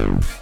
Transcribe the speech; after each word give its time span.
Yeah. 0.00 0.39